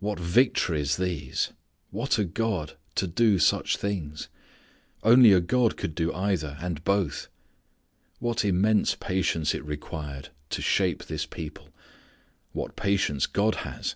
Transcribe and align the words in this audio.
What 0.00 0.20
victories 0.20 0.98
these! 0.98 1.54
What 1.90 2.18
a 2.18 2.26
God 2.26 2.76
to 2.94 3.06
do 3.06 3.38
such 3.38 3.78
things! 3.78 4.28
Only 5.02 5.32
a 5.32 5.40
God 5.40 5.78
could 5.78 5.94
do 5.94 6.12
either 6.12 6.58
and 6.60 6.84
both! 6.84 7.28
What 8.18 8.44
immense 8.44 8.94
patience 8.94 9.54
it 9.54 9.64
required 9.64 10.28
to 10.50 10.60
shape 10.60 11.04
this 11.06 11.24
people. 11.24 11.70
What 12.52 12.76
patience 12.76 13.24
God 13.26 13.54
has. 13.64 13.94